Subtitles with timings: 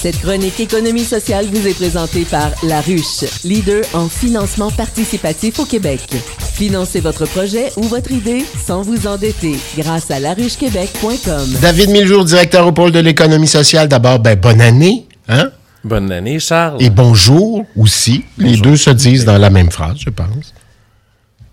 [0.00, 5.66] Cette chronique économie sociale vous est présentée par La Ruche, leader en financement participatif au
[5.66, 6.00] Québec.
[6.54, 11.46] Financez votre projet ou votre idée sans vous endetter grâce à laruchequebec.com.
[11.60, 13.88] David Miljour, directeur au pôle de l'économie sociale.
[13.88, 15.04] D'abord, ben, bonne année.
[15.28, 15.50] Hein?
[15.84, 16.82] Bonne année, Charles.
[16.82, 18.24] Et bonjour aussi.
[18.38, 20.54] Les deux se disent dans la même phrase, je pense.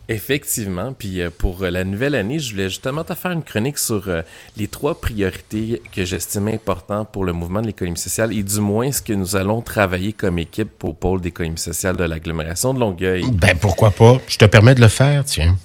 [0.10, 0.94] Effectivement.
[0.94, 4.08] Puis euh, pour euh, la nouvelle année, je voulais justement te faire une chronique sur
[4.08, 4.22] euh,
[4.56, 8.92] les trois priorités que j'estimais importantes pour le mouvement de l'économie sociale et du moins
[8.92, 13.26] ce que nous allons travailler comme équipe au pôle d'économie sociale de l'agglomération de Longueuil.
[13.34, 14.18] Ben pourquoi pas?
[14.28, 15.58] Je te permets de le faire, tiens.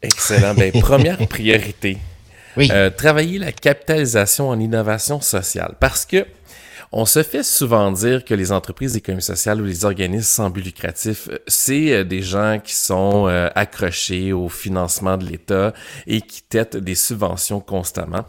[0.00, 0.54] Excellent.
[0.54, 1.98] Ben, première priorité.
[2.56, 2.70] Oui.
[2.96, 5.74] travailler la capitalisation en innovation sociale.
[5.78, 6.26] Parce que
[6.92, 10.64] on se fait souvent dire que les entreprises d'économie sociale ou les organismes sans but
[10.64, 15.72] lucratif, euh, c'est euh, des gens qui sont euh, accrochés au financement de l'État
[16.06, 18.24] et qui têtent des subventions constamment.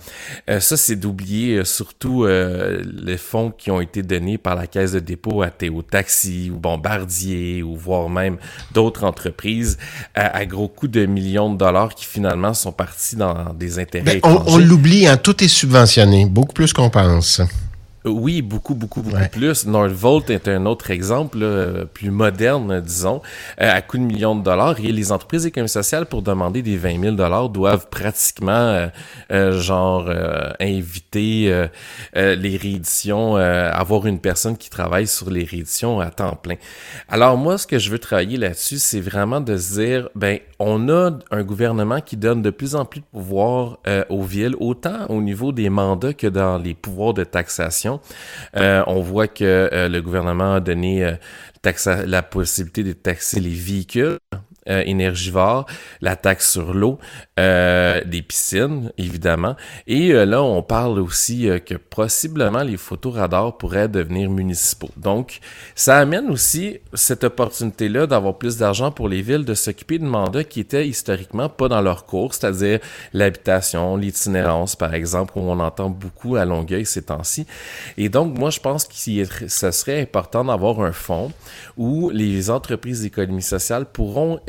[0.47, 5.41] ça, c'est d'oublier surtout les fonds qui ont été donnés par la Caisse de dépôt
[5.41, 8.37] à Théo Taxi ou Bombardier ou voire même
[8.73, 9.77] d'autres entreprises
[10.15, 14.19] à, gros coûts de millions de dollars qui finalement sont partis dans des intérêts.
[14.19, 17.41] Ben, on, on l'oublie, hein, tout est subventionné, beaucoup plus qu'on pense.
[18.07, 19.65] Oui, beaucoup, beaucoup, beaucoup plus.
[19.65, 21.39] Nordvolt est un autre exemple,
[21.93, 23.21] plus moderne, disons,
[23.61, 24.79] euh, à coût de millions de dollars.
[24.79, 28.87] Et les entreprises économiques sociales, pour demander des 20 000 dollars, doivent pratiquement, euh,
[29.31, 30.09] euh, genre,
[30.59, 31.67] inviter
[32.15, 36.55] les rééditions, avoir une personne qui travaille sur les rééditions à temps plein.
[37.09, 40.89] Alors moi, ce que je veux travailler là-dessus, c'est vraiment de se dire, ben, on
[40.89, 43.77] a un gouvernement qui donne de plus en plus de pouvoir
[44.09, 47.96] aux villes, autant au niveau des mandats que dans les pouvoirs de taxation.
[48.55, 51.13] Euh, on voit que euh, le gouvernement a donné euh,
[52.05, 54.19] la possibilité de taxer les véhicules
[54.69, 55.65] euh, énergivores,
[56.01, 56.99] la taxe sur l'eau,
[57.39, 59.55] euh, des piscines, évidemment.
[59.87, 64.89] Et euh, là, on parle aussi que possiblement les photoradars pourraient devenir municipaux.
[64.97, 65.39] Donc,
[65.75, 70.43] ça amène aussi cette opportunité-là d'avoir plus d'argent pour les villes de s'occuper de mandats
[70.43, 72.79] qui étaient historiquement pas dans leur cours, c'est-à-dire
[73.13, 77.45] l'habitation, l'itinérance, par exemple, où on entend beaucoup à Longueuil ces temps-ci.
[77.97, 78.93] Et donc, moi, je pense que
[79.47, 81.31] ce serait important d'avoir un fonds
[81.77, 84.39] où les entreprises d'économie sociale pourront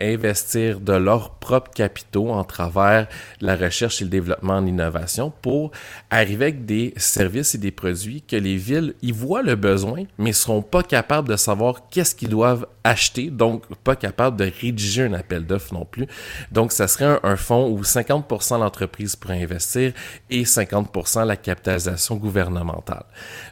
[0.00, 3.08] investir de leurs propres capitaux en travers
[3.40, 5.70] la recherche et le développement en innovation pour
[6.10, 10.32] arriver avec des services et des produits que les villes y voient le besoin, mais
[10.32, 15.12] seront pas capables de savoir qu'est-ce qu'ils doivent acheter, donc pas capables de rédiger un
[15.14, 16.06] appel d'offres non plus.
[16.52, 19.92] Donc, ça serait un, fonds où 50% l'entreprise pourrait investir
[20.30, 23.04] et 50% la capitalisation gouvernementale.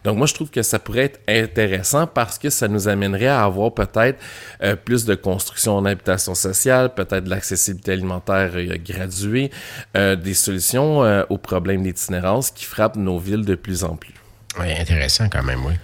[0.05, 3.45] Donc, moi, je trouve que ça pourrait être intéressant parce que ça nous amènerait à
[3.45, 4.21] avoir peut-être
[4.63, 9.51] euh, plus de construction en habitation sociale, peut-être de l'accessibilité alimentaire euh, graduée,
[9.97, 14.15] euh, des solutions aux problèmes d'itinérance qui frappent nos villes de plus en plus.
[14.59, 15.75] Oui, intéressant quand même, oui.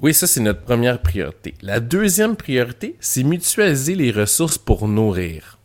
[0.00, 1.54] Oui, ça, c'est notre première priorité.
[1.62, 5.58] La deuxième priorité, c'est mutualiser les ressources pour nourrir.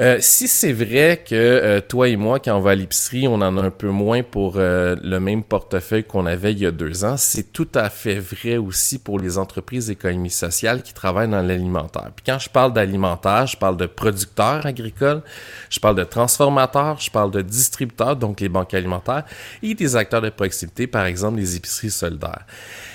[0.00, 3.34] Euh, si c'est vrai que euh, toi et moi, quand on va à l'épicerie, on
[3.34, 6.70] en a un peu moins pour euh, le même portefeuille qu'on avait il y a
[6.70, 11.28] deux ans, c'est tout à fait vrai aussi pour les entreprises d'économie sociale qui travaillent
[11.28, 12.12] dans l'alimentaire.
[12.14, 15.22] Puis quand je parle d'alimentaire, je parle de producteurs agricoles,
[15.68, 19.24] je parle de transformateurs, je parle de distributeurs, donc les banques alimentaires,
[19.64, 22.46] et des acteurs de proximité, par exemple les épiceries solidaires.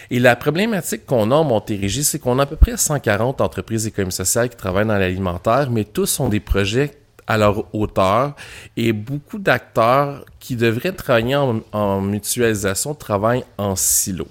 [0.10, 3.88] Et la problématique qu'on a en Montérégie, c'est qu'on a à peu près 140 entreprises
[3.88, 6.93] économiques sociales qui travaillent dans l'alimentaire, mais tous ont des projets
[7.28, 8.36] à leur hauteur
[8.78, 14.28] et beaucoup d'acteurs qui devraient travailler en, en mutualisation travaillent en silo.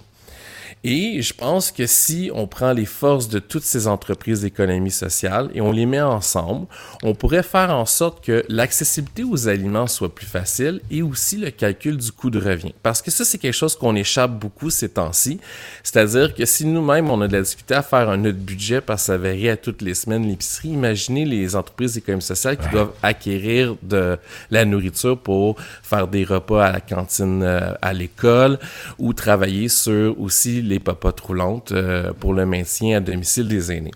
[0.84, 5.48] Et je pense que si on prend les forces de toutes ces entreprises d'économie sociale
[5.54, 6.66] et on les met ensemble,
[7.04, 11.50] on pourrait faire en sorte que l'accessibilité aux aliments soit plus facile et aussi le
[11.50, 12.74] calcul du coût de revient.
[12.82, 15.38] Parce que ça, c'est quelque chose qu'on échappe beaucoup ces temps-ci.
[15.84, 19.02] C'est-à-dire que si nous-mêmes, on a de la difficulté à faire un autre budget parce
[19.02, 22.92] que ça varie à toutes les semaines l'épicerie, imaginez les entreprises d'économie sociale qui doivent
[23.04, 24.18] acquérir de
[24.50, 28.58] la nourriture pour faire des repas à la cantine euh, à l'école
[28.98, 33.92] ou travailler sur aussi les papotes roulantes euh, pour le maintien à domicile des aînés.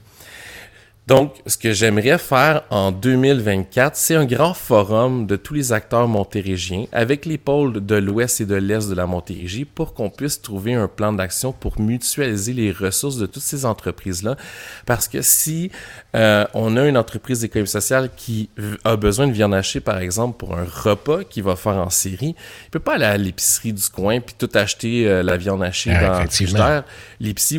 [1.07, 6.09] Donc, ce que j'aimerais faire en 2024, c'est un grand forum de tous les acteurs
[6.09, 10.43] montérégiens avec les pôles de l'ouest et de l'est de la Montérégie pour qu'on puisse
[10.43, 14.37] trouver un plan d'action pour mutualiser les ressources de toutes ces entreprises-là.
[14.85, 15.71] Parce que si
[16.17, 18.51] euh, on a une entreprise d'économie sociale qui
[18.83, 22.35] a besoin de viande hachée, par exemple, pour un repas qu'il va faire en série,
[22.65, 25.93] il peut pas aller à l'épicerie du coin puis tout acheter euh, la viande hachée
[25.93, 26.83] dans le frigidaire.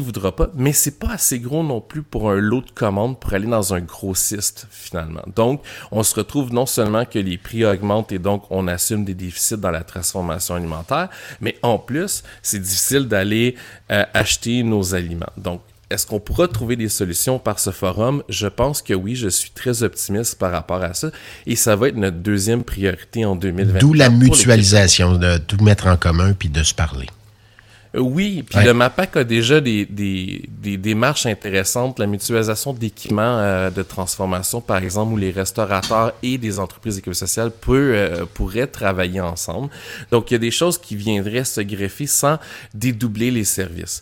[0.01, 3.36] Voudra pas, mais c'est pas assez gros non plus pour un lot de commandes pour
[3.37, 5.23] aller dans un grossiste finalement.
[5.35, 9.13] Donc, on se retrouve non seulement que les prix augmentent et donc on assume des
[9.13, 11.09] déficits dans la transformation alimentaire,
[11.41, 13.55] mais en plus, c'est difficile d'aller
[13.91, 15.31] euh, acheter nos aliments.
[15.37, 18.21] Donc, est-ce qu'on pourra trouver des solutions par ce forum?
[18.27, 21.11] Je pense que oui, je suis très optimiste par rapport à ça.
[21.45, 23.79] Et ça va être notre deuxième priorité en 2020.
[23.79, 27.07] D'où la mutualisation, de tout mettre en commun puis de se parler.
[27.97, 33.39] Euh, oui, puis le MAPAC a déjà des, des, des, démarches intéressantes, la mutualisation d'équipements
[33.39, 38.25] euh, de transformation, par exemple, où les restaurateurs et des entreprises éco sociales peut, euh,
[38.33, 39.69] pourraient travailler ensemble.
[40.11, 42.37] Donc, il y a des choses qui viendraient se greffer sans
[42.73, 44.01] dédoubler les services.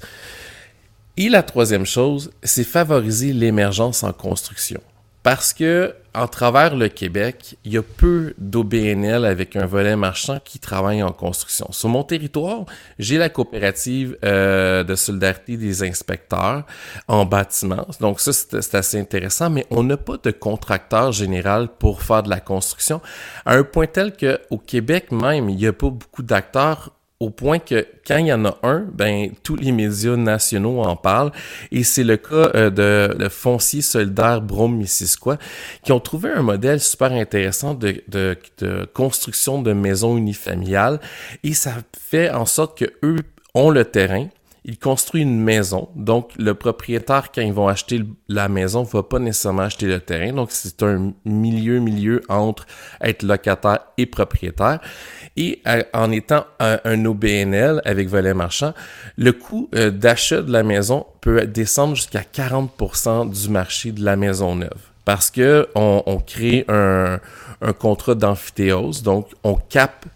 [1.18, 4.81] Et la troisième chose, c'est favoriser l'émergence en construction.
[5.24, 10.40] Parce que, en travers le Québec, il y a peu d'OBNL avec un volet marchand
[10.44, 11.68] qui travaillent en construction.
[11.72, 12.66] Sur mon territoire,
[13.00, 16.64] j'ai la coopérative euh, de solidarité des inspecteurs
[17.08, 17.86] en bâtiment.
[18.00, 22.30] Donc ça, c'est assez intéressant, mais on n'a pas de contracteur général pour faire de
[22.30, 23.02] la construction.
[23.46, 27.30] À un point tel que au Québec même, il n'y a pas beaucoup d'acteurs au
[27.30, 31.32] point que quand il y en a un, ben tous les médias nationaux en parlent.
[31.72, 35.38] Et c'est le cas euh, de le foncier solidaire Brome Missisquoi
[35.84, 41.00] qui ont trouvé un modèle super intéressant de, de, de construction de maisons unifamiliales.
[41.44, 43.20] Et ça fait en sorte que eux
[43.54, 44.28] ont le terrain,
[44.68, 45.90] il construit une maison.
[45.96, 50.34] Donc, le propriétaire, quand ils vont acheter la maison, va pas nécessairement acheter le terrain.
[50.34, 52.66] Donc, c'est un milieu, milieu entre
[53.00, 54.80] être locataire et propriétaire.
[55.38, 58.74] Et euh, en étant un, OBNL avec volet marchand,
[59.18, 64.16] le coût euh, d'achat de la maison peut descendre jusqu'à 40% du marché de la
[64.16, 64.72] maison neuve.
[65.04, 67.20] Parce que on, on crée un,
[67.62, 70.08] un contrat d'amphithéose, donc on capte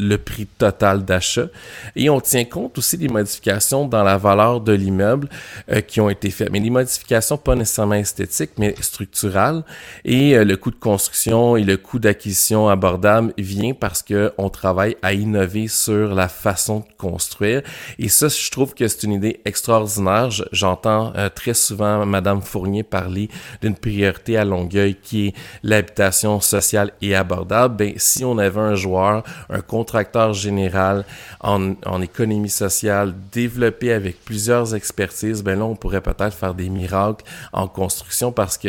[0.00, 1.46] le prix total d'achat.
[1.94, 5.28] Et on tient compte aussi des modifications dans la valeur de l'immeuble
[5.70, 6.50] euh, qui ont été faites.
[6.50, 9.62] Mais des modifications pas nécessairement esthétiques, mais structurales.
[10.04, 14.48] Et euh, le coût de construction et le coût d'acquisition abordable vient parce que on
[14.48, 17.62] travaille à innover sur la façon de construire.
[17.98, 20.30] Et ça, je trouve que c'est une idée extraordinaire.
[20.52, 23.28] J'entends euh, très souvent Madame Fournier parler
[23.60, 27.76] d'une priorité à Longueuil qui est l'habitation sociale et abordable.
[27.76, 31.04] Ben, si on avait un joueur, un compte contracteur général
[31.40, 37.24] en, économie sociale, développé avec plusieurs expertises, ben là, on pourrait peut-être faire des miracles
[37.52, 38.68] en construction parce que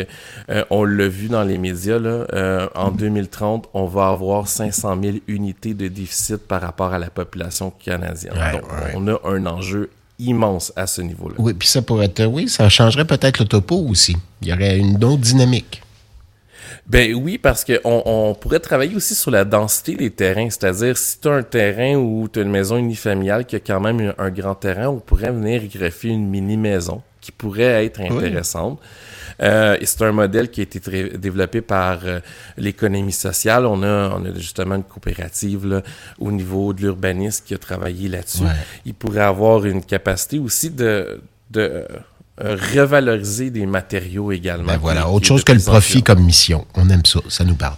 [0.50, 4.98] euh, on l'a vu dans les médias, là, euh, en 2030, on va avoir 500
[5.00, 8.34] 000 unités de déficit par rapport à la population canadienne.
[8.52, 8.62] Donc,
[8.94, 11.36] on a un enjeu immense à ce niveau-là.
[11.38, 14.16] Oui, puis ça pourrait être, oui, ça changerait peut-être le topo aussi.
[14.40, 15.82] Il y aurait une autre dynamique.
[16.86, 20.50] Ben oui, parce qu'on on pourrait travailler aussi sur la densité des terrains.
[20.50, 23.80] C'est-à-dire, si tu as un terrain ou tu as une maison unifamiliale qui a quand
[23.80, 28.80] même un, grand terrain, on pourrait venir greffer une mini-maison qui pourrait être intéressante.
[29.40, 30.80] Euh, c'est un modèle qui a été
[31.16, 32.20] développé par euh,
[32.56, 33.66] l'économie sociale.
[33.66, 35.82] On a, on a justement une coopérative là,
[36.18, 38.44] au niveau de l'urbanisme qui a travaillé là-dessus.
[38.84, 41.20] Il pourrait avoir une capacité aussi de,
[41.50, 41.86] de
[42.44, 44.66] euh, revaloriser des matériaux également.
[44.66, 46.66] Ben voilà, autre chose que le profit comme mission.
[46.74, 47.76] On aime ça, ça nous parle.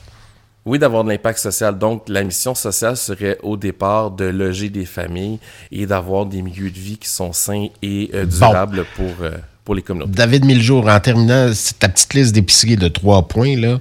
[0.65, 1.79] Oui, d'avoir de l'impact social.
[1.79, 5.39] Donc, la mission sociale serait au départ de loger des familles
[5.71, 9.33] et d'avoir des milieux de vie qui sont sains et euh, durables pour, euh,
[9.67, 10.13] pour les communautés.
[10.13, 13.79] David Miljour, en terminant ta petite liste d'épicerie de trois points, là,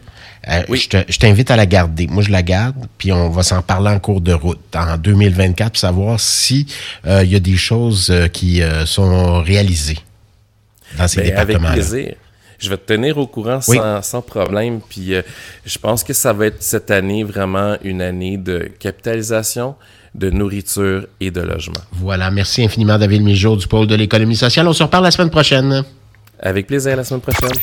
[0.69, 2.07] je t'invite à la garder.
[2.07, 5.71] Moi, je la garde, puis on va s'en parler en cours de route en 2024
[5.71, 6.67] pour savoir si
[7.05, 9.99] il y a des choses qui sont réalisées
[10.97, 12.15] dans ces ben, Avec plaisir.
[12.59, 14.79] Je vais te tenir au courant sans, problème.
[14.87, 15.21] Puis euh,
[15.65, 19.75] je pense que ça va être cette année vraiment une année de capitalisation,
[20.15, 21.81] de nourriture et de logement.
[21.91, 22.31] Voilà.
[22.31, 24.67] Merci infiniment, David Mijour du pôle de l'économie sociale.
[24.67, 25.83] On se reparle la semaine prochaine.
[26.39, 27.57] Avec plaisir, la semaine prochaine.